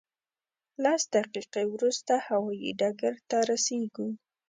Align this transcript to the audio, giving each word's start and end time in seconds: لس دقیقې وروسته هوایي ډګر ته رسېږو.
لس 0.83 1.01
دقیقې 1.15 1.63
وروسته 1.73 2.13
هوایي 2.27 2.71
ډګر 2.79 3.13
ته 3.29 3.37
رسېږو. 3.49 4.07